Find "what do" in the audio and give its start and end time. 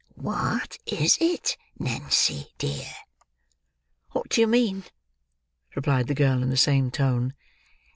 4.13-4.41